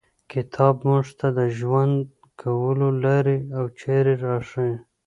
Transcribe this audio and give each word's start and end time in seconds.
کتاب 0.31 0.75
موږ 0.89 1.05
ته 1.19 1.27
د 1.37 1.39
ژوند 1.57 1.95
کولو 2.41 2.87
لاري 3.03 3.39
او 3.57 3.63
چاري 3.79 4.13
راښیي. 4.25 4.75